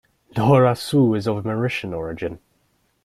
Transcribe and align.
Dhorasoo 0.35 1.15
is 1.15 1.27
of 1.27 1.43
Mauritian 1.45 1.93
origin. 1.95 2.39